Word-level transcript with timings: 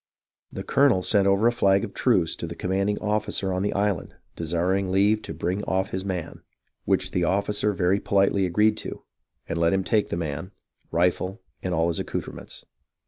The 0.51 0.63
colonel 0.63 1.03
sent 1.03 1.27
over 1.27 1.45
a 1.45 1.51
flag 1.51 1.83
of 1.83 1.93
truce 1.93 2.35
to 2.37 2.47
the 2.47 2.55
commanding 2.55 2.97
officer 2.97 3.53
on 3.53 3.61
the 3.61 3.73
island 3.73 4.15
desiring 4.35 4.89
leave 4.89 5.21
to 5.21 5.31
bring 5.31 5.63
off 5.65 5.91
his 5.91 6.03
man, 6.03 6.41
which 6.85 7.11
the 7.11 7.23
officer 7.23 7.71
very 7.71 7.99
politely 7.99 8.47
agreed 8.47 8.77
to, 8.77 9.03
and 9.47 9.59
let 9.59 9.73
him 9.73 9.83
take 9.83 10.11
man, 10.11 10.53
rifle, 10.89 11.43
and 11.61 11.75
all 11.75 11.89
his 11.89 11.99
accoutrements." 11.99 12.65